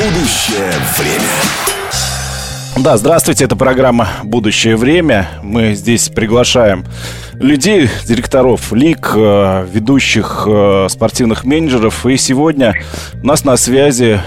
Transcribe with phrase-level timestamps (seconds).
[0.00, 2.82] Будущее время.
[2.82, 5.28] Да, здравствуйте, это программа «Будущее время».
[5.42, 6.86] Мы здесь приглашаем
[7.34, 12.06] людей, директоров лиг, э, ведущих э, спортивных менеджеров.
[12.06, 12.76] И сегодня
[13.22, 14.20] у нас на связи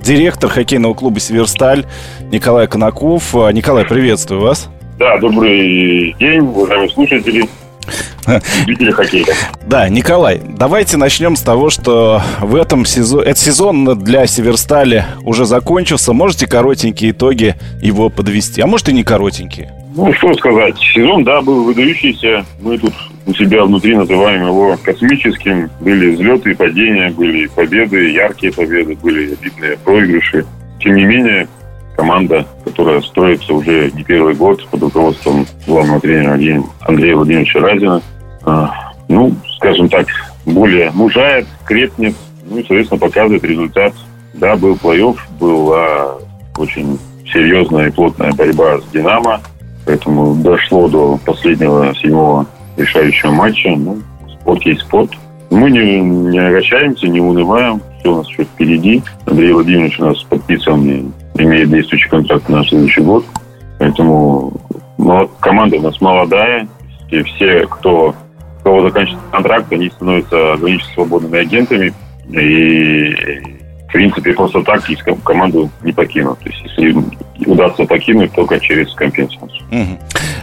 [0.00, 1.84] директор хоккейного клуба «Северсталь»
[2.32, 3.34] Николай Конаков.
[3.52, 4.70] Николай, приветствую вас.
[4.98, 7.46] Да, добрый день, уважаемые слушатели
[8.66, 9.26] любители хоккея.
[9.66, 15.44] Да, Николай, давайте начнем с того, что в этом сезоне, этот сезон для Северстали уже
[15.44, 16.12] закончился.
[16.12, 18.60] Можете коротенькие итоги его подвести?
[18.60, 19.72] А может и не коротенькие?
[19.94, 20.76] Ну, что сказать.
[20.78, 22.44] Сезон, да, был выдающийся.
[22.60, 22.94] Мы тут
[23.26, 25.70] у себя внутри называем его космическим.
[25.80, 30.46] Были взлеты и падения, были победы, яркие победы, были обидные проигрыши.
[30.80, 31.48] Тем не менее,
[31.96, 36.38] команда, которая строится уже не первый год под руководством главного тренера
[36.82, 38.00] Андрея Владимировича Разина.
[38.48, 40.06] А, ну, скажем так,
[40.46, 42.14] более мужает, крепнет,
[42.48, 43.92] ну и, соответственно, показывает результат.
[44.34, 46.14] Да, был плей-офф, была
[46.56, 46.98] очень
[47.30, 49.40] серьезная и плотная борьба с «Динамо»,
[49.84, 52.46] поэтому дошло до последнего седьмого
[52.76, 53.70] решающего матча.
[53.70, 53.98] Ну,
[54.40, 55.10] спорт есть спорт.
[55.50, 59.02] Мы не, не огорчаемся, не унываем, все у нас еще впереди.
[59.26, 63.24] Андрей Владимирович у нас подписан имеет действующий контракт на следующий год.
[63.78, 64.52] Поэтому
[65.40, 66.68] команда у нас молодая.
[67.10, 68.14] И все, кто,
[68.68, 71.94] кого заканчивает контракт, они становятся ограниченно свободными агентами.
[72.30, 73.14] И,
[73.88, 76.38] в принципе, просто так из команду не покинут.
[76.40, 76.94] То есть, если
[77.46, 79.62] удастся покинуть, только через компенсацию.
[79.70, 79.98] Угу.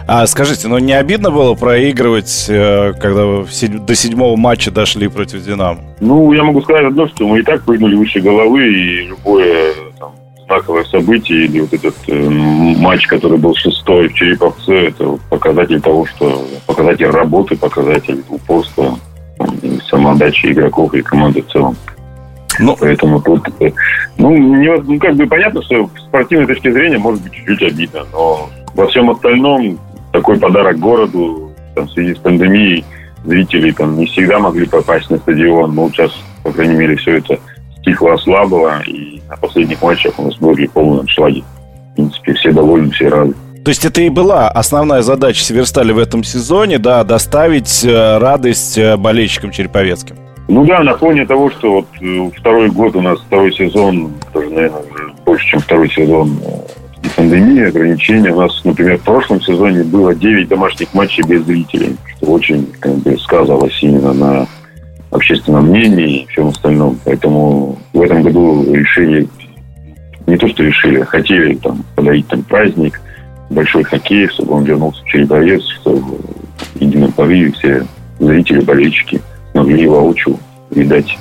[0.07, 5.43] А скажите, ну не обидно было проигрывать, э, когда вы до седьмого матча дошли против
[5.43, 5.81] «Динамо»?
[5.99, 9.73] Ну, я могу сказать одно, что мы и так прыгнули выше головы, и любое
[10.45, 16.05] знаковое событие или вот этот э, матч, который был шестой в Череповце, это показатель того,
[16.05, 18.97] что показатель работы, показатель упорства,
[19.89, 21.75] самоотдачи игроков и команды в целом.
[22.59, 23.71] Ну, Поэтому тут, э,
[24.17, 28.01] ну, не, ну, как бы понятно, что с спортивной точки зрения может быть чуть-чуть обидно,
[28.11, 29.79] но во всем остальном
[30.11, 32.85] такой подарок городу там, в связи с пандемией
[33.25, 36.11] зрители там не всегда могли попасть на стадион, но сейчас,
[36.43, 37.39] по крайней мере, все это
[37.85, 41.43] стихло, ослабло, и на последних матчах у нас были полные аншлаги.
[41.91, 43.33] В принципе, все довольны, все рады.
[43.63, 48.77] То есть это и была основная задача Северстали в этом сезоне, да, доставить э, радость
[48.77, 50.17] э, болельщикам череповецким.
[50.47, 54.49] Ну да, на фоне того, что вот э, второй год у нас, второй сезон, даже,
[54.49, 56.37] наверное, уже больше, чем второй сезон
[57.03, 58.31] и пандемия, ограничения.
[58.31, 62.95] У нас, например, в прошлом сезоне было 9 домашних матчей без зрителей, что очень как
[62.97, 64.47] бы, сказалось именно на
[65.09, 66.99] общественном мнении и всем остальном.
[67.03, 67.74] Поэтому
[68.05, 69.27] этом году решили,
[70.27, 73.01] не то что решили, а хотели там подарить там праздник,
[73.49, 77.85] большой хоккей, чтобы он вернулся в Череповец, чтобы в едином порыве все
[78.19, 79.21] зрители, болельщики
[79.53, 80.39] могли воочию
[80.71, 81.17] видать.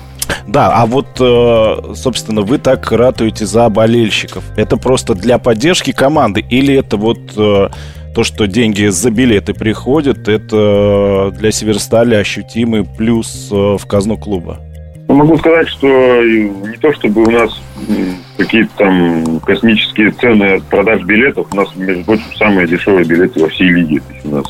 [0.47, 4.45] Да, а вот, э, собственно, вы так ратуете за болельщиков.
[4.57, 7.69] Это просто для поддержки команды или это вот э,
[8.15, 14.61] то, что деньги за билеты приходят, это для Северстали ощутимый плюс э, в казну клуба.
[15.09, 17.63] Ну, могу сказать, что не то чтобы у нас
[18.37, 23.49] какие-то там космические цены от продаж билетов, у нас, между прочим, самые дешевые билеты во
[23.49, 24.01] всей лиге.
[24.01, 24.47] То есть у нас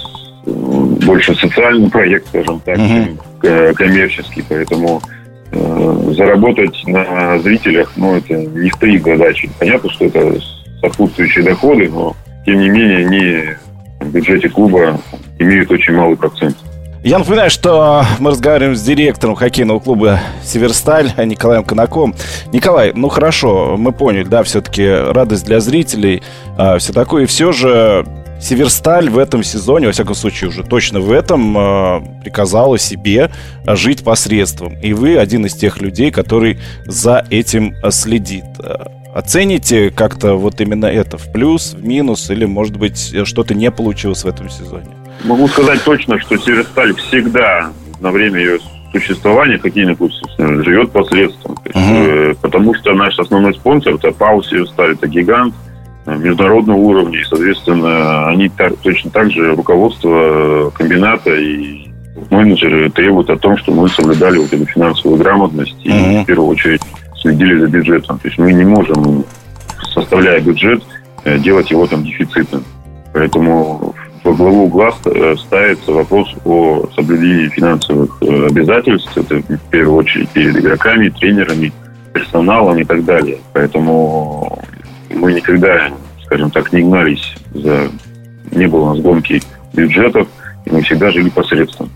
[0.47, 3.19] э, больше социальный проект, скажем так, uh-huh.
[3.43, 5.03] чем коммерческий, поэтому
[5.51, 9.51] э, заработать на зрителях, ну, это не стоит задачей.
[9.59, 10.39] Понятно, что это
[10.81, 12.15] сопутствующие доходы, но
[12.47, 13.45] тем не менее, они
[14.01, 15.01] в бюджете клуба
[15.39, 16.57] имеют очень малый процент.
[17.05, 22.15] Я напоминаю, что мы разговариваем с директором хоккейного клуба «Северсталь» Николаем Конаком.
[22.51, 26.23] Николай, ну хорошо, мы поняли, да, все-таки радость для зрителей,
[26.57, 27.25] э, все такое.
[27.25, 28.07] И все же
[28.41, 33.31] Северсталь в этом сезоне, во всяком случае уже точно в этом, э, приказала себе
[33.67, 34.81] жить посредством.
[34.81, 38.47] И вы один из тех людей, который за этим следит.
[39.15, 44.25] Оцените как-то вот именно это в плюс, в минус, или, может быть, что-то не получилось
[44.25, 45.04] в этом сезоне?
[45.23, 48.59] Могу сказать точно, что Северсталь всегда на время ее
[48.93, 51.57] существования хоккейный клуб живет посредством.
[51.65, 52.37] Uh-huh.
[52.41, 55.55] Потому что наш основной спонсор это ПАО Северсталь, это гигант
[56.07, 57.19] э, международного уровня.
[57.19, 61.89] И, соответственно, они так, точно так же руководство комбината и
[62.31, 66.23] менеджеры требуют о том, что мы соблюдали вот эту финансовую грамотность и, uh-huh.
[66.23, 66.83] в первую очередь,
[67.21, 68.19] следили за бюджетом.
[68.19, 69.25] То есть мы не можем,
[69.93, 70.83] составляя бюджет,
[71.25, 72.65] э, делать его там дефицитным.
[73.13, 73.94] Поэтому
[74.25, 79.17] во главу угла э, ставится вопрос о соблюдении финансовых э, обязательств.
[79.17, 81.73] Это в первую очередь перед игроками, тренерами,
[82.15, 83.39] персоналом и так далее.
[83.53, 84.59] Поэтому
[85.11, 85.91] мы никогда,
[86.25, 87.89] скажем так, не гнались за...
[88.51, 89.43] Не было у нас гонки
[89.75, 90.27] бюджетов,
[90.65, 91.91] и мы всегда жили посредством.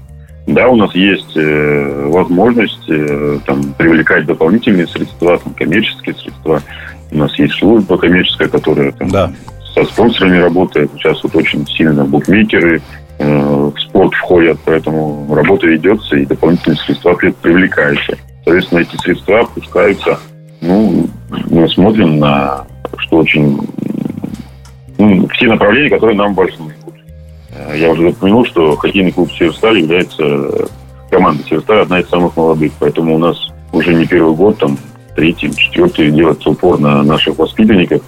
[0.47, 6.63] Да, у нас есть э, возможность э, там, привлекать дополнительные средства, там, коммерческие средства.
[7.11, 9.33] У нас есть служба коммерческая, которая там, да.
[9.79, 10.91] Со спонсорами работает.
[10.97, 12.83] Сейчас вот очень сильно букмекеры
[13.19, 18.17] э, в спорт входят, поэтому работа ведется и дополнительные средства привлекаются.
[18.45, 20.19] Соответственно, эти средства опускаются.
[20.61, 21.07] Ну,
[21.51, 22.67] мы смотрим на
[22.99, 23.61] что очень
[24.99, 26.75] ну, в те направления, которые нам важны.
[27.53, 30.69] Э, я уже упомянул, что хоккейный клуб «Северсталь» является
[31.11, 32.73] команда «Северсталь» одна из самых молодых.
[32.81, 33.37] Поэтому у нас
[33.73, 34.77] уже не первый год, там,
[35.15, 38.03] третий, четвертый делается упор на наших воспитанников.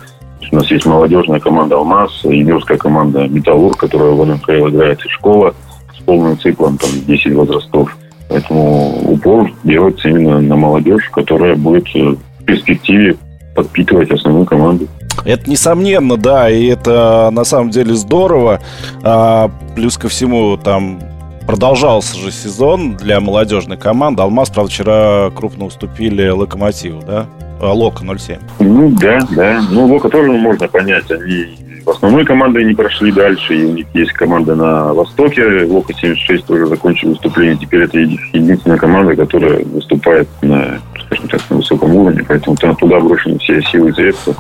[0.52, 5.54] У нас есть молодежная команда «Алмаз», юниорская команда «Металлург», которая в НМХЛ играет, и школа
[5.96, 7.96] с полным циклом, там, 10 возрастов.
[8.28, 13.16] Поэтому упор делается именно на молодежь, которая будет в перспективе
[13.54, 14.86] подпитывать основную команду.
[15.24, 18.60] Это несомненно, да, и это на самом деле здорово.
[19.02, 21.00] А, плюс ко всему, там
[21.46, 24.22] продолжался же сезон для молодежной команды.
[24.22, 27.26] Алмаз, правда, вчера крупно уступили Локомотиву, да?
[27.60, 28.38] А, Лока 0-7.
[28.60, 29.62] Ну, да, да.
[29.70, 31.10] Ну, Лока тоже можно понять.
[31.10, 31.46] Они
[31.84, 35.64] в основной команды не прошли дальше, и у них есть команда на Востоке.
[35.64, 37.56] Лока 76 тоже закончил выступление.
[37.56, 43.00] Теперь это единственная команда, которая выступает на, скажем так, на высоком уровне, поэтому там туда
[43.00, 44.34] брошены все силы и средства.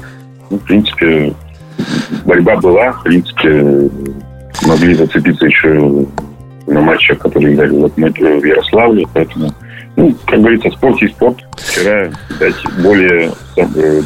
[0.50, 1.34] Ну, в принципе,
[2.24, 3.90] борьба была, в принципе,
[4.66, 6.06] могли зацепиться еще
[6.66, 9.50] на матчах, которые играли в Ярославле, поэтому,
[9.96, 11.36] ну, как говорится, спорт и спорт.
[11.56, 13.30] Вчера, кстати, более,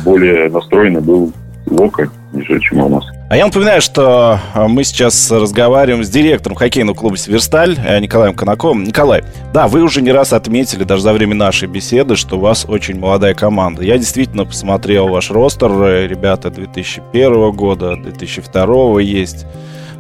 [0.05, 1.33] более настроенный был
[1.67, 3.05] Лока, нежели чем у нас.
[3.31, 8.35] А я напоминаю, что а, мы сейчас разговариваем с директором хоккейного клуба «Северсталь» э, Николаем
[8.35, 8.85] Конаковым.
[8.85, 9.25] Николай,
[9.55, 12.99] да, вы уже не раз отметили, даже за время нашей беседы, что у вас очень
[12.99, 13.83] молодая команда.
[13.83, 15.71] Я действительно посмотрел ваш ростер.
[15.73, 19.47] Э, ребята 2001 года, 2002 есть.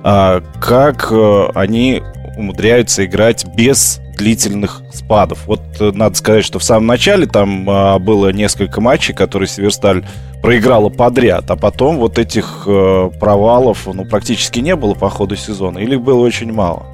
[0.02, 2.02] А, как э, они
[2.36, 5.46] умудряются играть без длительных спадов.
[5.46, 10.04] Вот надо сказать, что в самом начале там а, было несколько матчей, которые Северсталь
[10.44, 15.78] проиграла подряд, а потом вот этих э, провалов ну, практически не было по ходу сезона,
[15.78, 16.84] или было очень мало?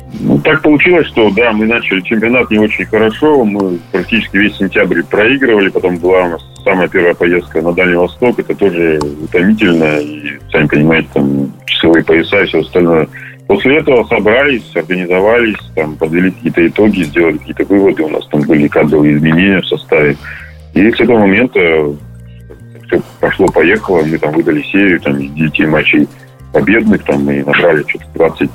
[0.44, 5.68] Так получилось, что да, мы начали чемпионат не очень хорошо, мы практически весь сентябрь проигрывали,
[5.68, 10.68] потом была у нас самая первая поездка на Дальний Восток, это тоже утомительно, и, сами
[10.68, 13.08] понимаете, там часовые пояса и все остальное.
[13.50, 18.68] После этого собрались, организовались, там, подвели какие-то итоги, сделали какие-то выводы, у нас там были
[18.68, 20.16] кадровые изменения в составе.
[20.72, 21.58] И с этого момента
[22.86, 24.04] все пошло-поехало.
[24.04, 26.08] Мы там выдали серию там, из 9 матчей
[26.52, 28.50] победных, там, и набрали что-то 20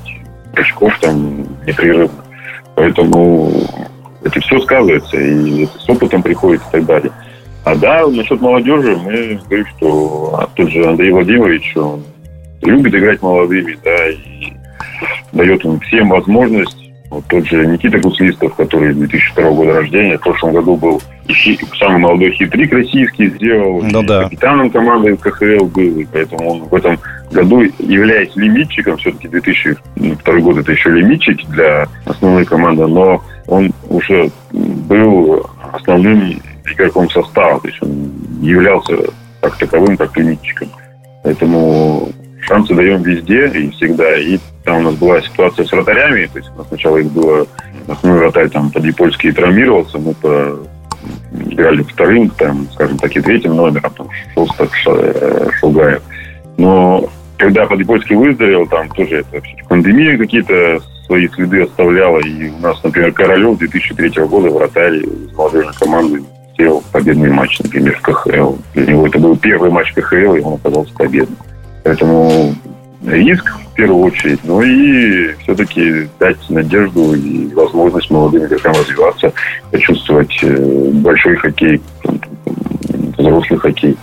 [0.53, 2.23] очков там непрерывно.
[2.75, 3.51] Поэтому
[4.23, 7.11] это все сказывается, и с опытом приходит и так далее.
[7.65, 12.01] А да, насчет молодежи, мы говорим, что тот же Андрей Владимирович, он
[12.61, 14.54] любит играть молодыми, да, и
[15.31, 20.53] дает им всем возможность вот тот же Никита Гуслистов, который 2002 года рождения, в прошлом
[20.53, 21.01] году был
[21.79, 23.81] самый молодой хитрик российский, сделал.
[23.83, 24.23] Ну, да.
[24.23, 26.99] Капитаном команды КХЛ был, и поэтому он в этом
[27.31, 34.29] году, являясь лимитчиком, все-таки 2002 год это еще лимитчик для основной команды, но он уже
[34.51, 38.11] был основным игроком состава, то есть он
[38.41, 38.97] являлся
[39.41, 40.69] как таковым, как лимитчиком.
[41.23, 42.09] Поэтому
[42.47, 44.17] шансы даем везде и всегда.
[44.17, 47.45] И там у нас была ситуация с вратарями, то есть у нас сначала их было,
[47.87, 50.57] основной вратарь там Подъепольский травмировался, мы по
[51.31, 56.01] играли вторым, там, скажем так, и третьим номером, там, Шостак, э, Шугаев.
[56.57, 62.19] Но когда Подъепольский выздоровел, там тоже это пандемия какие-то свои следы оставляла.
[62.19, 67.97] И у нас, например, Королев 2003 года вратарь из молодежной команды сделал победный матч, например,
[67.97, 68.55] в КХЛ.
[68.73, 71.37] Для него это был первый матч КХЛ, и он оказался победным.
[71.85, 72.55] Поэтому
[73.05, 79.31] риск в первую очередь, но и все-таки дать надежду и возможность молодым игрокам развиваться,
[79.69, 81.79] почувствовать э, большой хоккей,
[83.17, 83.95] взрослый хоккей.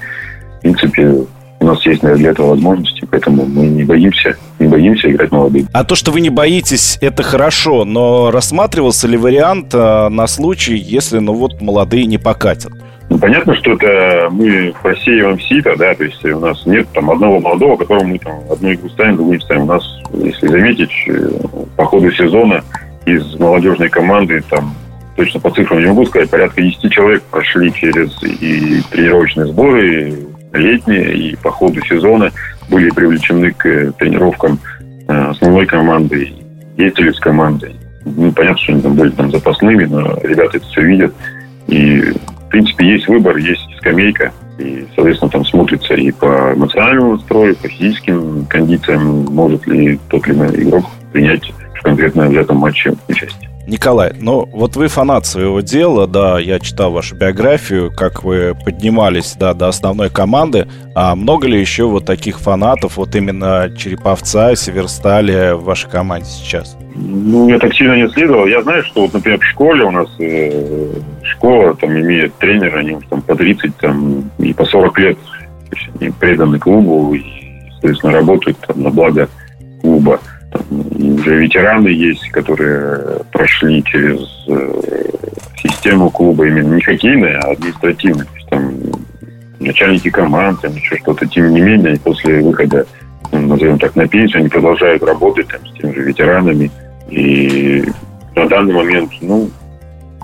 [0.59, 1.27] В принципе,
[1.59, 5.67] у нас есть для этого возможности, поэтому мы не боимся, не боимся играть молодым.
[5.73, 10.77] А то, что вы не боитесь, это хорошо, но рассматривался ли вариант э, на случай,
[10.77, 12.71] если, ну вот, молодые не покатят?
[13.12, 17.40] Ну, понятно, что это мы просеиваем сито, да, то есть у нас нет там одного
[17.40, 19.64] молодого, которого мы там одну игру ставим, другую не ставим.
[19.64, 21.28] У нас, если заметить, э,
[21.76, 22.64] по ходу сезона
[23.04, 24.75] из молодежной команды там
[25.14, 30.14] точно по цифрам не могу сказать, порядка 10 человек прошли через и тренировочные сборы
[30.54, 32.31] летние, и по ходу сезона
[32.71, 34.59] были привлечены к тренировкам
[35.07, 36.33] э, основной команды,
[36.78, 37.76] ездили с командой.
[38.07, 41.12] Ну, понятно, что они там были там запасными, но ребята это все видят.
[41.73, 42.12] И
[42.52, 48.45] принципе, есть выбор, есть скамейка, и, соответственно, там смотрится и по эмоциональному настрою, по физическим
[48.45, 53.51] кондициям, может ли тот или иной игрок принять в конкретно в этом матче участие.
[53.66, 59.35] Николай, ну вот вы фанат своего дела, да, я читал вашу биографию, как вы поднимались,
[59.38, 60.66] да, до основной команды.
[60.95, 66.76] А много ли еще вот таких фанатов, вот именно Череповца, Северстали в вашей команде сейчас?
[66.95, 68.47] Ну, я так сильно не следовал.
[68.47, 72.99] Я знаю, что вот, например, в школе у нас э, школа там имеет тренера, они
[73.09, 75.19] там по 30 там, и по 40 лет.
[76.00, 77.23] Они преданы клубу и,
[77.73, 79.28] соответственно, работают там на благо
[79.81, 80.21] клуба.
[80.52, 84.82] Там, уже ветераны есть, которые прошли через э,
[85.56, 88.26] систему клуба именно не хоккейная, а административная.
[88.26, 88.75] То есть там
[89.61, 91.26] начальники команд, там еще что-то.
[91.26, 92.87] Тем не менее, после выхода,
[93.30, 96.71] ну, назовем так, на пенсию, они продолжают работать там, с теми же ветеранами.
[97.11, 97.85] И
[98.37, 99.50] на данный момент, ну,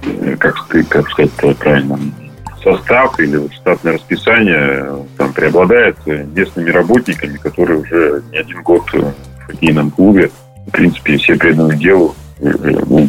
[0.05, 1.99] э, как, как сказать правильно,
[2.63, 8.83] состав или штатное расписание там преобладает местными работниками, которые уже не один год
[9.49, 10.31] в хоккейном клубе.
[10.67, 12.53] В принципе, все преданы делу, э,
[12.87, 13.09] ну,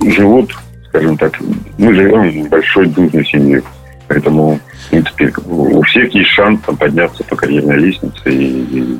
[0.00, 0.56] живут,
[0.88, 1.38] скажем так,
[1.78, 3.62] мы живем в большой дружной семье.
[4.08, 8.98] Поэтому, в принципе, у всех есть шанс там, подняться по карьерной лестнице и,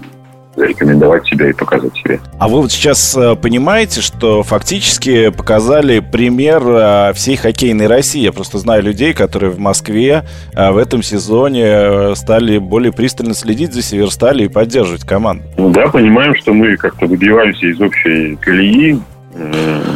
[0.57, 2.19] зарекомендовать себя и показать себя.
[2.39, 8.21] А вы вот сейчас э, понимаете, что фактически показали пример э, всей хоккейной России.
[8.21, 13.73] Я просто знаю людей, которые в Москве э, в этом сезоне стали более пристально следить
[13.73, 15.45] за Северстали и поддерживать команду.
[15.57, 18.99] Ну да, понимаем, что мы как-то выбиваемся из общей колеи,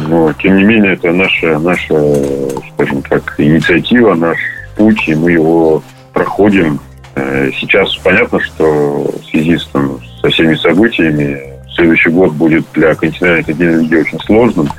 [0.07, 1.95] но тем не менее это наша, наша,
[2.73, 4.37] скажем так, инициатива, наш
[4.75, 5.81] путь, и мы его
[6.13, 6.79] проходим.
[7.15, 11.41] Сейчас понятно, что в связи с, там, со всеми событиями.
[11.75, 14.69] Следующий год будет для континентальной лиги очень сложным.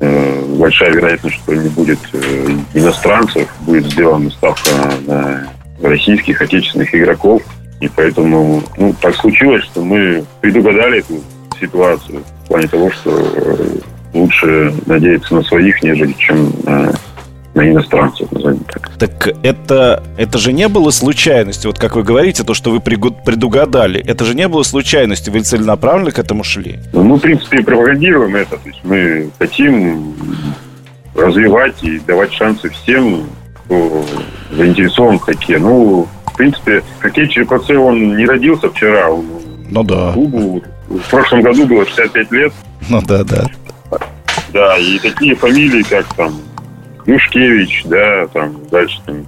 [0.00, 4.70] Э, большая вероятность, что не будет э, иностранцев, будет сделана ставка
[5.06, 5.46] на
[5.82, 7.42] российских, отечественных игроков.
[7.80, 11.22] И поэтому ну, так случилось, что мы предугадали эту
[11.58, 13.66] ситуацию в плане того, что э,
[14.14, 16.92] лучше надеяться на своих, нежели чем на
[17.60, 18.90] на иностранцев, назовем так.
[18.98, 24.00] Так это, это же не было случайностью, вот как вы говорите, то, что вы предугадали,
[24.00, 26.78] это же не было случайностью, вы целенаправленно к этому шли?
[26.92, 30.14] Ну, мы, в принципе, пропагандируем это, то есть мы хотим
[31.14, 33.24] развивать и давать шансы всем,
[33.54, 34.04] кто
[34.52, 35.58] заинтересован в хоккее.
[35.58, 39.26] Ну, в принципе, хоккей Череповце, он не родился вчера, он
[39.70, 40.12] ну да.
[40.12, 42.52] Клубу в прошлом году было 65 лет.
[42.88, 43.46] Ну да, да.
[44.52, 46.34] Да, и такие фамилии, как там
[47.14, 49.26] Юшкевич, да, там дальше там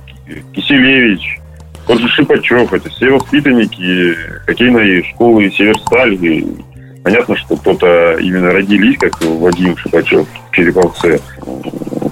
[0.54, 1.40] Киселевич,
[1.86, 4.14] тот же Шипачев, это все воспитанники
[4.46, 6.14] хоккейной школы Северсталь.
[6.24, 6.46] И
[7.02, 11.18] понятно, что кто-то именно родились, как Вадим Шипачев в Череповце.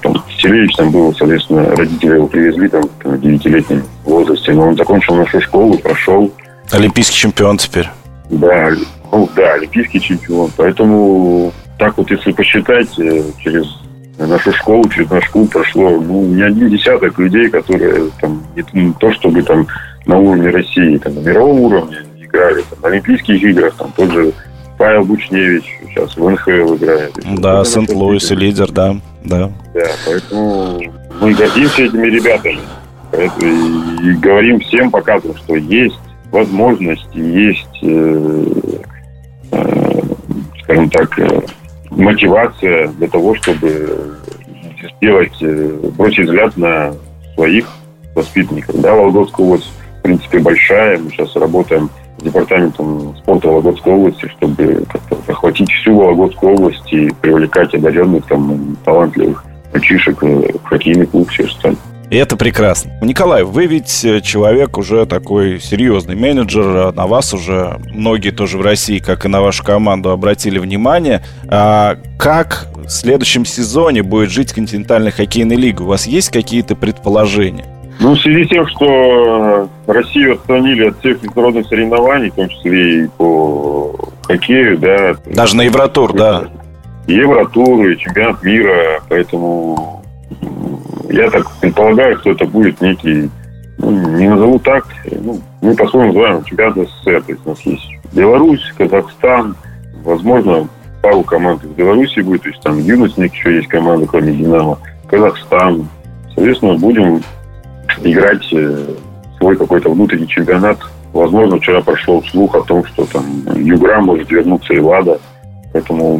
[0.03, 5.15] Там, Киселевич там был, соответственно, родители его привезли там в девятилетнем возрасте, но он закончил
[5.15, 6.33] нашу школу, прошел.
[6.73, 7.87] Олимпийский чемпион теперь.
[8.31, 8.71] Да,
[9.13, 10.51] ну да, олимпийский чемпион.
[10.57, 13.80] Поэтому так вот, если посчитать, э, через
[14.27, 19.13] нашу школу, через наш клуб прошло ну, не один десяток людей, которые там не то
[19.13, 19.67] чтобы там
[20.07, 24.33] на уровне России, там, на мировом уровне играли, там, на Олимпийских играх, там тот же
[24.79, 27.13] Павел Бучневич сейчас в НХЛ играет.
[27.39, 29.51] Да, Сент-Луис и лидер, да, да.
[29.75, 30.81] Да, поэтому
[31.21, 32.61] мы гордимся этими ребятами.
[33.13, 35.99] И, и говорим всем, показываем, что есть
[36.31, 38.45] возможность, есть, э,
[39.53, 40.01] э,
[40.63, 41.41] скажем так, э,
[41.91, 44.17] мотивация для того, чтобы
[44.97, 46.95] сделать, э, бросить взгляд на
[47.35, 47.67] своих
[48.15, 48.81] воспитанников.
[48.81, 50.99] Да, Вологодская область, в принципе, большая.
[50.99, 54.85] Мы сейчас работаем с департаментом спорта Вологодской области, чтобы
[55.27, 61.77] охватить всю Вологодскую область и привлекать одаренных, там, талантливых мальчишек в хоккейный клуб «Северсталь».
[62.11, 62.93] И это прекрасно.
[63.03, 66.65] Николай, вы ведь э, человек уже такой серьезный менеджер.
[66.89, 71.23] А на вас уже многие тоже в России, как и на вашу команду, обратили внимание.
[71.49, 75.83] А как в следующем сезоне будет жить континентальная хоккейная лига?
[75.83, 77.67] У вас есть какие-то предположения?
[78.01, 83.05] Ну, в связи с тем, что Россию отстранили от всех международных соревнований, в том числе
[83.05, 85.15] и по хоккею, да.
[85.27, 86.45] Даже на Евротур, да.
[87.07, 90.03] Евротур и чемпионат мира, поэтому
[91.11, 93.31] я так предполагаю, что это будет некий,
[93.79, 97.23] ну, не назову так, ну, мы по-своему называем чемпионат СССР.
[97.23, 99.57] То есть у нас есть Беларусь, Казахстан,
[100.05, 100.69] возможно,
[101.03, 105.89] пару команд из Беларуси будет, то есть там них еще есть команда, кроме Динамо, Казахстан.
[106.35, 107.23] Соответственно, будем
[108.03, 108.95] играть э,
[109.39, 110.79] свой какой-то внутренний чемпионат.
[111.13, 113.25] Возможно, вчера прошел слух о том, что там
[113.57, 115.19] Югра может вернуться и Лада.
[115.73, 116.19] Поэтому,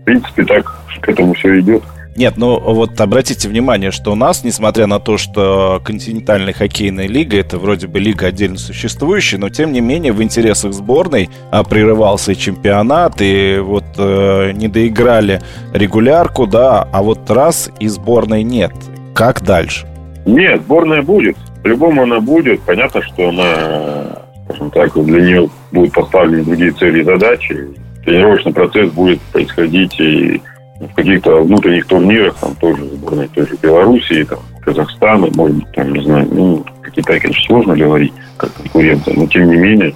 [0.00, 1.82] в принципе, так к этому все идет.
[2.14, 7.38] Нет, ну вот обратите внимание, что у нас, несмотря на то, что континентальная хоккейная лига
[7.38, 12.32] это вроде бы лига отдельно существующая, но тем не менее в интересах сборной а, прерывался
[12.32, 15.40] и чемпионат, и вот э, не доиграли
[15.72, 18.72] регулярку, да, а вот раз и сборной нет.
[19.14, 19.86] Как дальше?
[20.26, 21.36] Нет, сборная будет.
[21.62, 22.60] По-любому она будет.
[22.62, 27.68] Понятно, что она, скажем так, для нее будут поставлены другие цели и задачи.
[28.04, 30.42] Тренировочный процесс будет происходить и
[30.88, 35.92] в каких-то внутренних турнирах, там тоже сборной той же Белоруссии, там, Казахстана, может быть, там,
[35.92, 39.94] не знаю, ну, Китай, конечно, сложно говорить, как конкуренция, но тем не менее,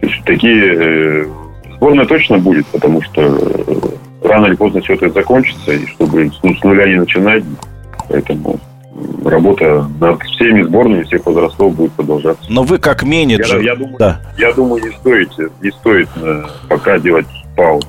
[0.00, 1.26] то есть такие э,
[1.76, 6.54] сборная точно будет, потому что э, рано или поздно все это закончится, и чтобы ну,
[6.54, 7.44] с нуля не начинать,
[8.08, 8.58] поэтому
[9.24, 12.44] работа над всеми сборными всех возрастов будет продолжаться.
[12.50, 13.60] Но вы как менеджер...
[13.60, 14.20] Я, я, думаю, да.
[14.38, 15.30] я думаю, не стоит,
[15.62, 17.86] не стоит э, пока делать паузу.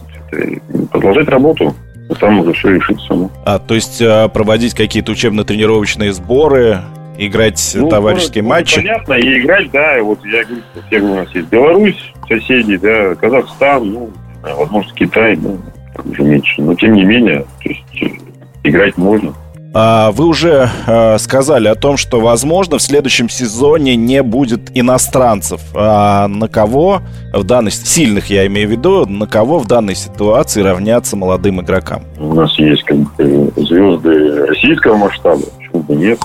[0.91, 1.75] Продолжать работу,
[2.11, 3.31] а там уже все решится само.
[3.45, 6.81] А, то есть э, проводить какие-то учебно-тренировочные сборы,
[7.17, 8.75] играть ну, товарищеские ну, матчи?
[8.75, 10.03] Понятно, и играть, да.
[10.03, 14.09] Вот я говорю, говорю, у нас есть Беларусь, соседи, да, Казахстан, ну,
[14.43, 15.57] возможно, Китай, ну,
[16.03, 16.61] уже меньше.
[16.61, 18.07] Но тем не менее, то есть э,
[18.63, 19.33] играть можно.
[19.73, 25.61] А, вы уже а, сказали о том, что, возможно, в следующем сезоне не будет иностранцев.
[25.73, 27.01] А на кого
[27.33, 32.03] в данной сильных, я имею в виду, на кого в данной ситуации равняться молодым игрокам?
[32.19, 36.19] У нас есть как бы звезды российского масштаба, почему бы нет?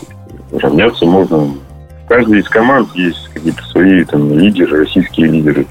[0.53, 1.39] Равняться можно.
[1.39, 5.67] В каждой из команд есть какие-то свои там лидеры, российские лидеры.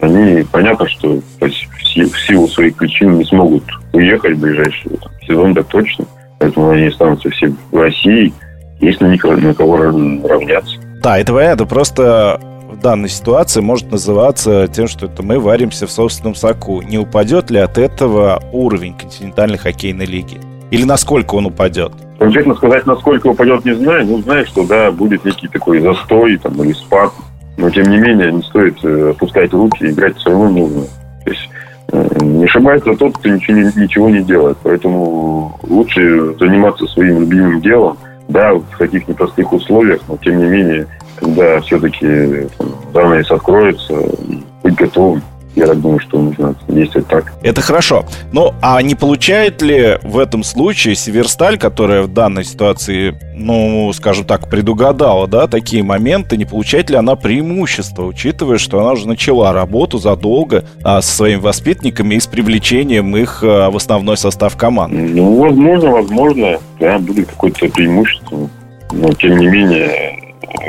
[0.00, 4.92] Они, понятно, что в силу своих причин не смогут уехать в ближайший
[5.26, 6.04] сезон, так точно.
[6.38, 8.32] Поэтому они останутся все в России.
[8.80, 10.76] Есть на, них, на кого равняться.
[11.02, 11.66] Да, это понятно.
[11.66, 12.40] Просто
[12.70, 16.82] в данной ситуации может называться тем, что это мы варимся в собственном соку.
[16.82, 20.38] Не упадет ли от этого уровень континентальной хоккейной лиги?
[20.70, 21.92] Или насколько он упадет?
[22.18, 24.06] Конкретно сказать, насколько упадет, не знаю.
[24.06, 27.12] Ну, знаю, что да, будет некий такой застой там, или спад.
[27.56, 30.82] Но, тем не менее, не стоит э, опускать руки, играть все равно нужно.
[31.24, 31.48] То есть
[31.92, 34.58] не ошибается тот, кто ничего ничего не делает.
[34.62, 37.96] Поэтому лучше заниматься своим любимым делом,
[38.28, 42.48] да, в таких непростых условиях, но тем не менее, когда все-таки
[42.92, 43.94] занавес откроется,
[44.62, 45.22] быть готовым
[45.58, 47.32] я так думаю, что нужно действовать так.
[47.42, 48.06] Это хорошо.
[48.32, 54.24] Ну, а не получает ли в этом случае Северсталь, которая в данной ситуации, ну, скажем
[54.24, 59.52] так, предугадала, да, такие моменты, не получает ли она преимущество, учитывая, что она уже начала
[59.52, 64.96] работу задолго а, со своими воспитанниками и с привлечением их а, в основной состав команды?
[64.96, 68.48] Ну, возможно, возможно, да, будет какое-то преимущество.
[68.92, 70.18] Но, тем не менее,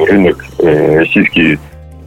[0.07, 1.59] рынок э, российский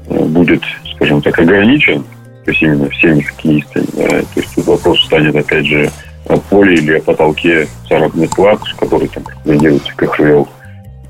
[0.09, 0.63] э, будет,
[0.95, 2.05] скажем так, ограничен
[2.45, 3.87] то есть именно всеми хоккеистами.
[3.95, 4.09] Да.
[4.09, 5.91] То есть тут вопрос станет, опять же,
[6.29, 10.45] о поле или о потолке заработных плат, который там контролируется КХЛ.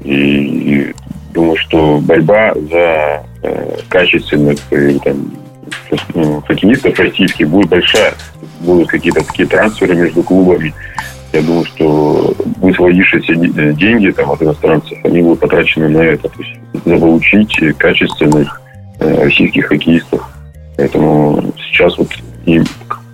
[0.04, 0.94] И, и
[1.32, 5.32] думаю, что борьба за э, качественных и, там,
[6.14, 8.14] ну, хоккеистов российских будет большая.
[8.60, 10.74] Будут какие-то такие трансферы между клубами.
[11.32, 13.34] Я думаю, что высвободившиеся
[13.72, 16.28] деньги там, от иностранцев, они будут потрачены на это.
[16.28, 18.60] То есть заполучить качественных
[19.00, 20.28] э, российских хоккеистов.
[20.76, 22.08] Поэтому сейчас вот
[22.46, 22.60] и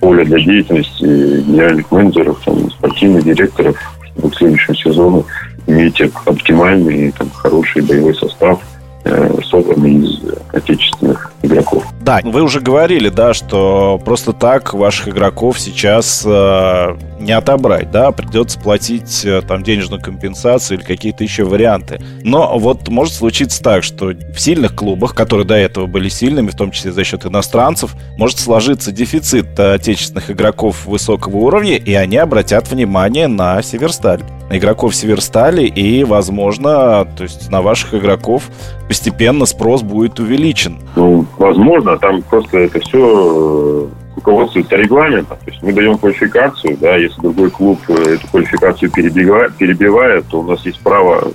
[0.01, 5.27] поле для деятельности генеральных менеджеров, там, спортивных директоров, чтобы к следующему сезону
[5.67, 8.61] иметь оптимальный, там, хороший боевой состав–
[9.11, 10.21] Э, собранный из
[10.53, 11.87] отечественных игроков.
[12.03, 18.13] Да, вы уже говорили, да, что просто так ваших игроков сейчас э, не отобрать, да,
[18.13, 22.03] придется платить э, там денежную компенсацию или какие-то еще варианты.
[22.23, 26.57] Но вот может случиться так, что в сильных клубах, которые до этого были сильными, в
[26.57, 32.71] том числе за счет иностранцев, может сложиться дефицит отечественных игроков высокого уровня, и они обратят
[32.71, 38.45] внимание на Северсталь игроков Северстали и, возможно, то есть на ваших игроков
[38.87, 40.79] постепенно спрос будет увеличен.
[40.97, 45.37] Ну, возможно, там просто это все э, руководствуется регламентом.
[45.45, 50.41] То есть мы даем квалификацию, да, если другой клуб э, эту квалификацию перебивает, перебивает то
[50.41, 51.31] у нас есть право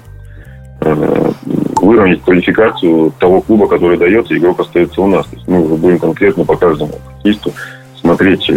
[0.81, 1.31] э,
[1.81, 5.25] выровнять квалификацию того клуба, который дается, игрок остается у нас.
[5.27, 7.51] То есть мы уже будем конкретно по каждому хоккеисту
[7.99, 8.49] смотреть,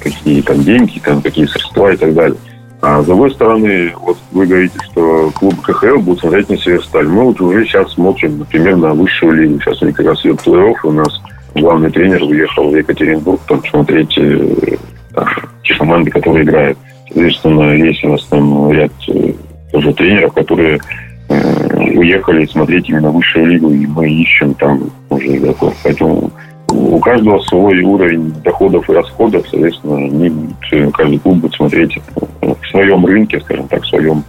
[0.00, 2.38] какие там деньги, там, какие средства и так далее.
[2.80, 7.08] А с другой стороны, вот вы говорите, что клуб КХЛ будет смотреть на Северсталь.
[7.08, 9.60] Мы вот уже сейчас смотрим, например, на высшую лигу.
[9.60, 11.20] Сейчас они как раз идет плей-офф, у нас
[11.54, 14.76] главный тренер уехал в Екатеринбург там смотреть э,
[15.64, 16.78] те команды, которые играют.
[17.08, 19.32] Соответственно, есть у нас там ряд э,
[19.72, 20.78] тоже тренеров, которые
[21.28, 25.74] э, уехали смотреть именно высшую лигу, и мы ищем там уже игроков.
[25.82, 26.30] Поэтому
[26.70, 31.98] у каждого свой уровень доходов и расходов, соответственно, каждый клуб будет смотреть
[32.40, 34.24] в своем рынке, скажем так, в своем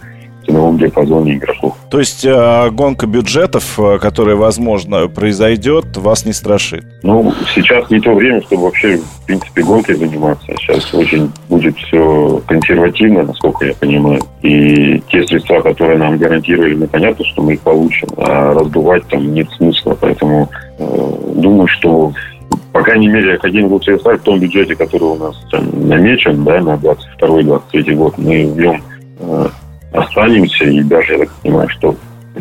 [0.46, 1.76] ценовом диапазоне игроков.
[1.90, 6.84] То есть э, гонка бюджетов, э, которая, возможно, произойдет, вас не страшит?
[7.02, 10.46] Ну, сейчас не то время, чтобы вообще, в принципе, гонкой заниматься.
[10.58, 14.20] Сейчас очень будет все консервативно, насколько я понимаю.
[14.42, 19.32] И те средства, которые нам гарантировали, ну, понятно, что мы их получим, а раздувать там
[19.32, 19.96] нет смысла.
[20.00, 20.48] Поэтому
[20.78, 22.12] э, думаю, что
[22.90, 26.74] крайней мере, Академия Гуцерсаль в том бюджете, который у нас там, намечен да, на
[27.20, 28.82] 22-23 год, мы в нем
[29.20, 29.46] э,
[29.92, 31.94] останемся, и даже, я так понимаю, что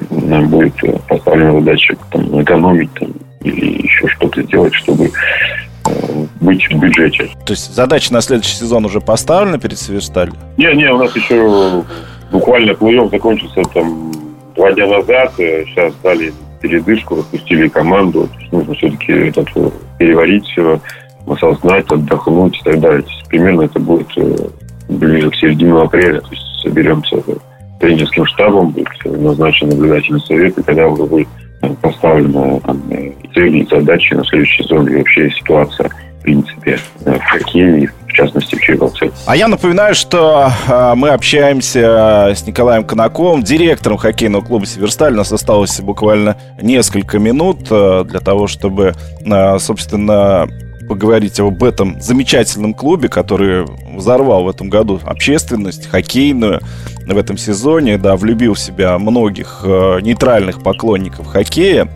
[0.09, 3.09] нам будет э, поставлена задача там, экономить там,
[3.43, 7.29] или еще что-то сделать, чтобы э, быть в бюджете.
[7.45, 10.33] То есть задача на следующий сезон уже поставлена перед Северсталью?
[10.57, 11.83] Не, не, у нас еще
[12.31, 14.11] буквально плей закончился там
[14.55, 15.31] два дня назад.
[15.37, 18.29] Э, сейчас дали передышку, распустили команду.
[18.51, 19.47] Нужно все-таки этот,
[19.97, 20.79] переварить все,
[21.27, 23.05] осознать, отдохнуть и так далее.
[23.27, 24.07] Примерно это будет
[24.87, 26.21] ближе к середине апреля.
[26.21, 27.17] То есть соберемся
[27.79, 31.27] тренерским штабом, будет назначен наблюдательный совет, и когда уже будет
[31.81, 32.81] поставлена там,
[33.33, 38.55] цели и задачи на следующий сезон и вообще ситуация в принципе, в хоккее, в частности,
[38.55, 39.11] в Череповце.
[39.25, 45.13] А я напоминаю, что э, мы общаемся с Николаем Конаковым, директором хоккейного клуба «Северсталь».
[45.13, 48.93] У нас осталось буквально несколько минут э, для того, чтобы,
[49.25, 50.47] э, собственно,
[50.89, 56.59] поговорить об этом замечательном клубе, который взорвал в этом году общественность хоккейную
[57.05, 61.87] в этом сезоне, да, влюбил в себя многих э, нейтральных поклонников хоккея.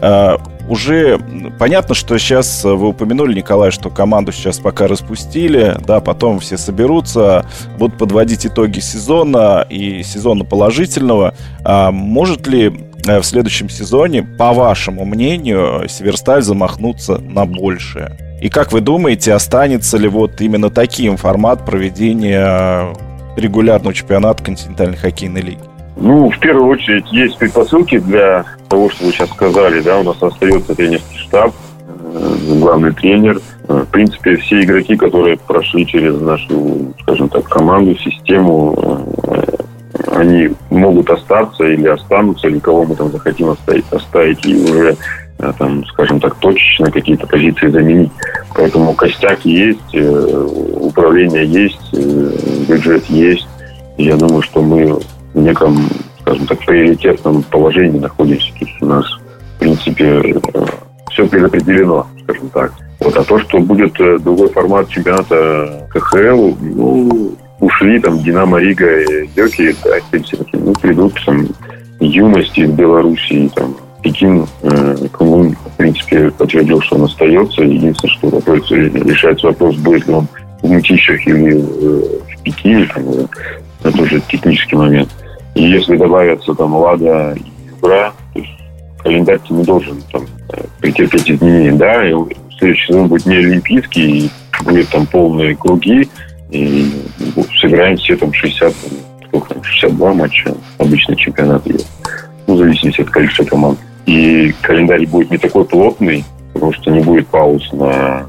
[0.00, 0.36] Э,
[0.68, 1.18] уже
[1.58, 7.46] понятно, что сейчас вы упомянули, Николай, что команду сейчас пока распустили, да, потом все соберутся,
[7.78, 11.34] будут подводить итоги сезона и сезона положительного.
[11.64, 12.72] А может ли
[13.06, 18.16] э, в следующем сезоне, по вашему мнению, Северсталь замахнуться на большее?
[18.42, 22.94] И как вы думаете, останется ли вот именно таким формат проведения
[23.36, 25.77] регулярного чемпионата континентальной хоккейной лиги?
[26.00, 29.80] Ну, в первую очередь, есть предпосылки для того, что вы сейчас сказали.
[29.80, 31.52] Да, у нас остается тренерский штаб,
[31.88, 33.40] э, главный тренер.
[33.68, 39.42] Э, в принципе, все игроки, которые прошли через нашу, скажем так, команду, систему, э,
[40.12, 44.96] они могут остаться или останутся, или кого мы там захотим оставить, оставить и уже
[45.58, 48.10] там, скажем так, точечно какие-то позиции заменить.
[48.54, 51.92] Поэтому костяк есть, управление есть,
[52.68, 53.46] бюджет есть.
[53.98, 54.98] Я думаю, что мы
[55.38, 55.88] неком,
[56.20, 58.52] скажем так, приоритетном положении находимся.
[58.58, 59.04] То есть у нас,
[59.56, 60.36] в принципе,
[61.10, 62.72] все предопределено, скажем так.
[63.00, 69.26] Вот, а то, что будет другой формат чемпионата КХЛ, ну, ушли там Динамо Рига и
[69.28, 69.96] Дёки, да,
[70.52, 71.46] ну, придут там
[72.00, 77.62] юности из Белоруссии, там, Пекин, э, Кунлун, в принципе, подтвердил, что он остается.
[77.62, 80.28] Единственное, что вопрос, решается вопрос, будет ли он
[80.62, 82.88] в Мутищах или в Пекине.
[82.94, 83.04] Там,
[83.82, 85.08] это уже технический момент.
[85.58, 88.52] И если добавятся там Лада и Югра, то есть
[89.02, 90.24] календарь не должен там,
[90.80, 91.72] претерпеть изменения.
[91.72, 92.14] Да, и
[92.56, 94.30] следующий сезон будет не олимпийский, и
[94.62, 96.08] будет там полные круги,
[96.52, 96.92] и
[97.60, 98.72] сыграем все там 60,
[99.26, 101.90] сколько там, 62 матча, обычный чемпионат есть.
[102.46, 107.00] Ну, в зависимости от количества команд и календарь будет не такой плотный, потому что не
[107.00, 108.26] будет пауз на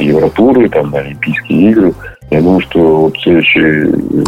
[0.00, 1.94] Евротуры, там, на Олимпийские игры.
[2.32, 4.24] Я думаю, что вот следующий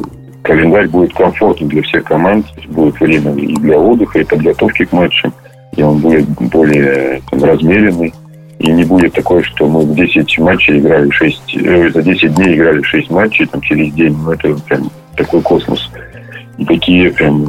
[0.46, 2.46] календарь будет комфортным для всех команд.
[2.68, 5.32] Будет время и для отдыха, и подготовки к матчам.
[5.76, 8.14] И он будет более там, размеренный.
[8.58, 11.56] И не будет такое, что мы в 10 матчей играли 6...
[11.56, 14.16] Э, за 10 дней играли 6 матчей там, через день.
[14.16, 15.90] Ну, это прям такой космос.
[16.56, 17.44] И такие прям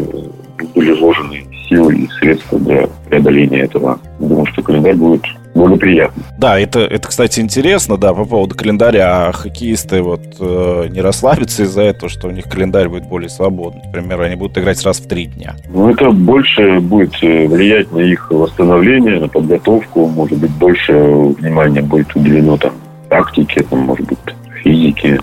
[0.76, 4.00] были вложены силы и средства для преодоления этого.
[4.20, 5.24] Думаю, что календарь будет
[5.58, 6.24] благоприятный.
[6.38, 9.28] Да, это, это, кстати, интересно, да, по поводу календаря.
[9.28, 13.82] А хоккеисты вот э, не расслабятся из-за этого, что у них календарь будет более свободный.
[13.86, 15.56] Например, они будут играть раз в три дня.
[15.70, 20.08] Ну, это больше будет э, влиять на их восстановление, на подготовку.
[20.08, 22.74] Может быть, больше внимания будет уделено там
[23.10, 24.20] тактике, там, может быть,
[24.64, 25.20] физике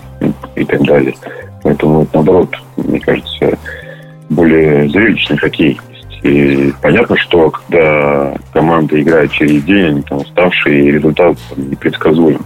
[0.55, 1.15] и так далее.
[1.63, 3.57] Поэтому, наоборот, мне кажется,
[4.29, 5.79] более зрелищный хоккей.
[6.25, 12.41] И понятно, что когда команда играет через день, они там уставшие, и результат там, непредсказуем.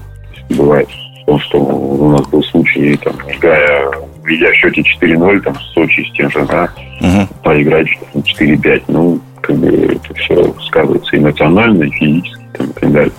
[0.50, 0.90] Бывает
[1.26, 3.90] то, что у нас был случай, там, играя,
[4.26, 7.28] ведя в счете 4-0, там, в Сочи с тем же, да, uh-huh.
[7.42, 8.84] поиграть 4-5.
[8.90, 13.14] Ну, как бы это все сказывается эмоционально, и физически, там, и так далее.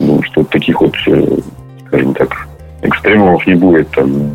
[0.00, 1.36] Ну, что таких вот, э,
[1.86, 2.48] скажем так,
[2.82, 4.32] экстремумов не будет, там,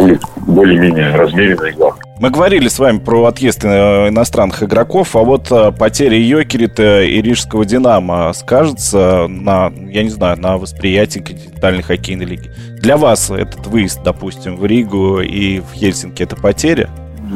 [0.00, 1.90] будет более-менее размеренная игра.
[2.18, 7.22] Мы говорили с вами про отъезд э, иностранных игроков, а вот э, потеря Йокерита и
[7.22, 12.50] Рижского Динамо скажется на, я не знаю, на восприятии континентальной хоккейной лиги.
[12.80, 16.90] Для вас этот выезд, допустим, в Ригу и в Хельсинки– это потеря?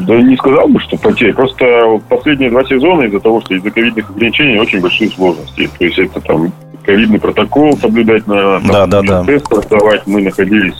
[0.06, 1.32] Да не сказал бы, что потеря.
[1.32, 5.70] Просто последние два сезона из-за того, что из-за ковидных ограничений очень большие сложности.
[5.78, 6.52] То есть это там
[6.84, 9.24] ковидный протокол соблюдать на да, да, да.
[9.24, 10.06] тест продавать.
[10.06, 10.74] Мы находились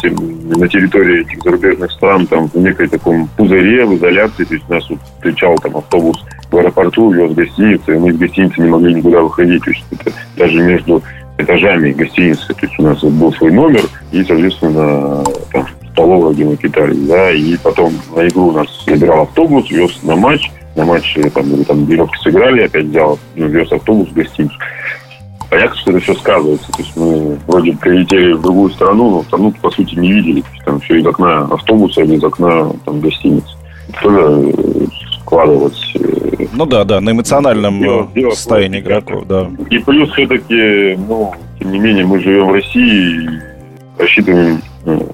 [0.57, 4.45] на территории этих зарубежных стран, там в некой таком пузыре, в изоляции.
[4.45, 8.19] То есть нас вот встречал там автобус в аэропорту, вез в гостиницу, и мы из
[8.19, 9.65] гостиницы не могли никуда выходить.
[9.65, 11.03] То есть это даже между
[11.39, 12.55] этажами гостиницы.
[12.55, 16.99] То есть у нас вот был свой номер и, соответственно, там столовая, где мы питались,
[17.07, 21.63] да, и потом на игру нас забирал автобус, вез на матч, на матч там, или
[21.63, 24.57] там веревки сыграли, опять взял, ну, вез автобус в гостиницу.
[25.51, 26.73] Понятно, что это все сказывается.
[26.73, 30.41] То есть мы вроде прилетели в другую страну, но страну по сути не видели.
[30.41, 33.57] То есть, там все из окна автобуса или из окна там, гостиницы.
[34.03, 34.87] Тоже э,
[35.21, 35.93] складывалось.
[35.97, 39.51] Э, ну да, да, на эмоциональном дело, дело состоянии игроков, да.
[39.71, 43.29] И плюс все-таки, ну, тем не менее, мы живем в России и
[43.99, 44.61] рассчитываем,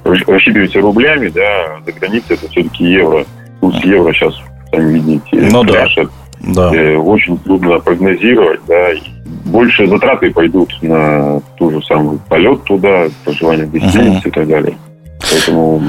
[0.04, 3.24] рассчитываемся рублями, да, за границей это все-таки евро.
[3.60, 4.34] Курс евро сейчас,
[4.70, 6.10] сами видите, ну, крашет.
[6.40, 6.70] Да.
[6.70, 6.98] Да.
[6.98, 9.00] Очень трудно прогнозировать, да, и
[9.50, 14.28] больше затраты пойдут на ту же самую полет туда, проживание в гостинице uh-huh.
[14.28, 14.76] и так далее.
[15.30, 15.82] Поэтому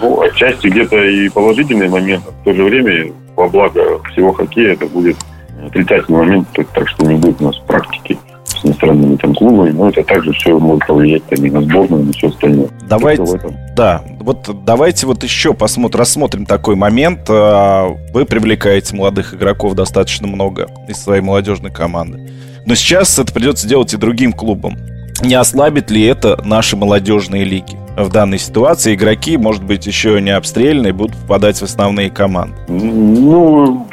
[0.00, 4.86] ну, отчасти где-то и положительный момент, в то же время во благо всего хоккея это
[4.86, 5.16] будет
[5.64, 10.02] отрицательный момент, так что не будет у нас практики с иностранными там клубами, но это
[10.02, 12.68] также все может повлиять там, и на сборную, и на все остальное.
[12.88, 13.40] Давайте,
[13.76, 17.20] да, вот давайте вот еще посмотрим, рассмотрим такой момент.
[17.28, 22.30] А, вы привлекаете молодых игроков достаточно много из своей молодежной команды.
[22.66, 24.76] Но сейчас это придется делать и другим клубам.
[25.22, 27.76] Не ослабит ли это наши молодежные лиги?
[27.96, 32.56] В данной ситуации игроки, может быть, еще не обстрельные, будут попадать в основные команды.
[32.68, 33.86] Ну,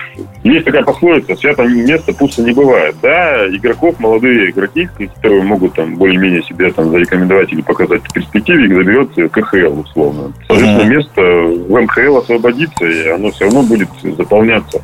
[0.43, 2.95] есть такая пословица, свято место пусто не бывает.
[3.01, 8.65] Да, игроков, молодые игроки, которые могут там более-менее себя там зарекомендовать или показать в перспективе,
[8.65, 10.33] их заберет КХЛ, условно.
[10.47, 10.95] Соответственно, uh-huh.
[10.95, 14.81] место в МХЛ освободится, и оно все равно будет заполняться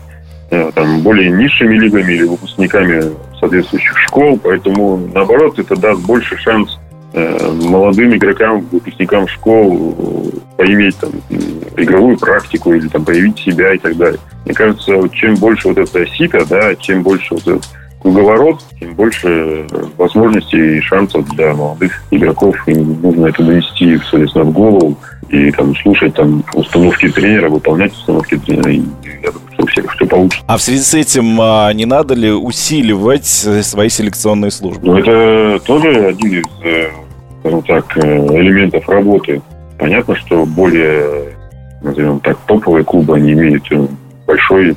[0.74, 3.04] там, более низшими лигами или выпускниками
[3.40, 6.80] соответствующих школ, поэтому, наоборот, это даст больше шанс
[7.14, 11.12] э, молодым игрокам, выпускникам школ э, поиметь там,
[11.78, 14.20] игровую практику или там, проявить себя и так далее.
[14.46, 17.66] Мне кажется, чем больше вот это сито, да, чем больше вот этот
[18.06, 19.66] круговорот, тем больше
[19.98, 22.56] возможностей и шансов для молодых игроков.
[22.68, 24.96] И нужно это донести, соответственно, в голову
[25.30, 28.72] и там слушать там установки тренера, выполнять установки тренера.
[28.72, 28.84] И
[29.24, 30.46] я думаю, что у всех все получится.
[30.48, 34.86] А в связи с этим а, не надо ли усиливать свои селекционные службы?
[34.86, 36.90] Ну, это тоже один из, э,
[37.40, 38.02] скажем так, э,
[38.38, 39.42] элементов работы.
[39.78, 41.34] Понятно, что более,
[41.82, 43.88] назовем так, топовые клубы, они имеют э,
[44.28, 44.76] большой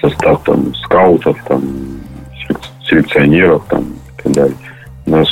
[0.00, 1.62] состав там скаутов, там
[2.88, 4.56] селекционеров там и так далее.
[5.06, 5.28] У нас,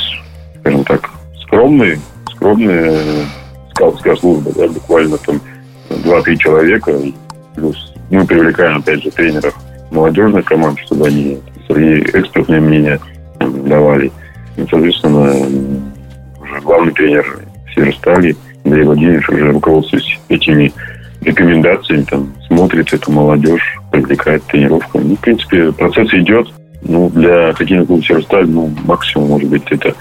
[0.59, 1.09] скажем так,
[1.41, 1.99] скромные,
[2.31, 3.25] скромные
[3.79, 5.39] скаутская служба, да, буквально там
[5.89, 6.93] 2-3 человека,
[7.55, 9.55] плюс мы привлекаем, опять же, тренеров
[9.89, 12.99] молодежных команд, чтобы они свои экспертные мнения
[13.39, 14.11] давали.
[14.57, 15.31] И, соответственно,
[16.41, 17.39] уже главный тренер
[17.73, 20.73] Северстали, Андрей Владимирович, уже руководствуясь этими
[21.21, 24.99] рекомендациями, там, смотрит эту молодежь, привлекает тренировку.
[24.99, 26.49] Ну, в принципе, процесс идет.
[26.81, 29.93] Ну, для хоккейного клуба Северсталь, ну, максимум, может быть, это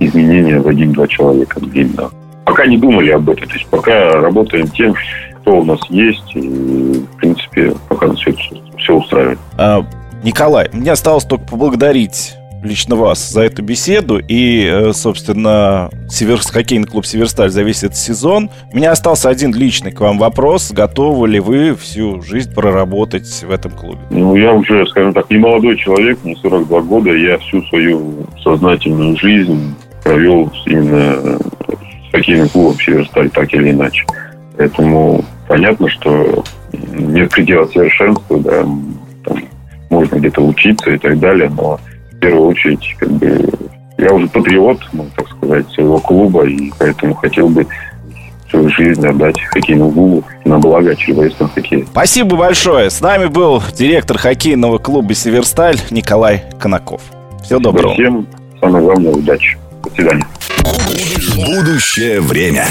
[0.00, 2.10] изменение в один-два человека да.
[2.46, 3.46] Пока не думали об этом.
[3.46, 4.94] То есть пока работаем тем,
[5.42, 6.34] что у нас есть.
[6.34, 8.34] И, в принципе, пока нас все,
[8.78, 9.38] все устраивает.
[9.58, 9.84] А,
[10.22, 14.18] Николай, мне осталось только поблагодарить лично вас за эту беседу.
[14.18, 16.38] И, э, собственно, Север...
[16.38, 18.50] хоккейный клуб «Северсталь» за весь этот сезон.
[18.72, 20.72] У меня остался один личный к вам вопрос.
[20.72, 24.00] Готовы ли вы всю жизнь проработать в этом клубе?
[24.10, 27.12] Ну, я уже, скажем так, не молодой человек, мне 42 года.
[27.12, 31.38] Я всю свою сознательную жизнь провел именно
[32.16, 34.04] хоккейным клубом «Северсталь», так или иначе.
[34.56, 38.64] Поэтому понятно, что нет предела совершенства, да,
[39.24, 39.42] там,
[39.90, 41.78] можно где-то учиться и так далее, но
[42.12, 43.48] в первую очередь, как бы,
[43.98, 47.66] я уже патриот, ну, так сказать, своего клуба, и поэтому хотел бы
[48.48, 51.84] свою жизнь отдать хоккейному клубу на благо черепашного хоккея.
[51.84, 52.90] Спасибо большое.
[52.90, 57.02] С нами был директор хоккейного клуба «Северсталь» Николай Конаков.
[57.44, 57.92] Всего доброго.
[57.94, 58.26] Всем
[58.60, 59.58] самое главное, удачи.
[59.84, 60.25] До свидания.
[61.34, 62.66] Будущее время.